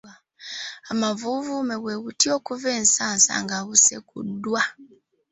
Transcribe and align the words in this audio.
Amavuuvume 0.91 1.75
bwe 1.81 1.95
buti 2.03 2.25
okuva 2.37 2.69
ensansa 2.79 3.33
nga 3.43 3.57
busekuddwa. 3.67 4.61